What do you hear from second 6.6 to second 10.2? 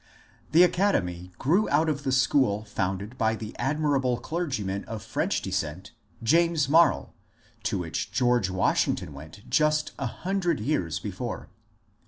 Marye, to which George Washington went just a